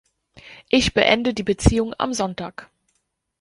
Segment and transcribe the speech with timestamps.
[0.67, 2.71] Ich beende die Beziehung am Sonntag.